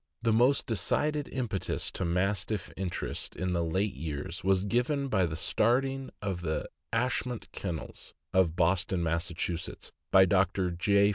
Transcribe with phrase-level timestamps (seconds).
[0.23, 6.09] The most decided impetus to Mastiff interests of late years was given by the starting
[6.23, 9.31] of the Ashmont Kennels, of Boston, Mass.,
[10.11, 10.71] by Dr.
[10.71, 11.09] J.